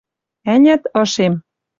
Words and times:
Ӓнят, 0.53 0.83
ышем 1.01 1.33